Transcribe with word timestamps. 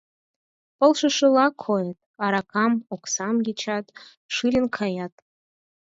Полшышыла 0.77 1.47
койыт: 1.63 1.99
аракам, 2.25 2.73
оксам 2.95 3.35
ячат— 3.51 3.85
шылын 4.35 4.65
каят. 4.77 5.13